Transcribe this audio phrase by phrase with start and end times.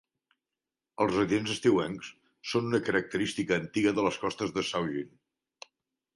[1.03, 2.09] Els residents estiuencs
[2.53, 5.15] són una característica antiga de les costes de Saugeen.